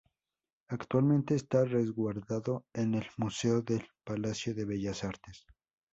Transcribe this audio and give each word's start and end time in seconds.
Actualmente 0.69 1.35
está 1.35 1.63
resguardado 1.63 2.65
en 2.73 2.95
el 2.95 3.05
Museo 3.17 3.61
del 3.61 3.87
Palacio 4.03 4.55
de 4.55 4.65
Bellas 4.65 5.03
Artes. 5.03 5.45